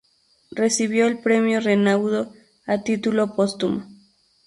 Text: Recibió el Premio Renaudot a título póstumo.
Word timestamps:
Recibió 0.49 1.05
el 1.05 1.19
Premio 1.19 1.59
Renaudot 1.61 2.33
a 2.65 2.79
título 2.81 3.35
póstumo. 3.35 3.85